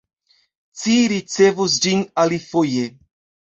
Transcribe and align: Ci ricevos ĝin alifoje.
Ci 0.83 0.95
ricevos 1.11 1.77
ĝin 1.85 2.03
alifoje. 2.25 2.91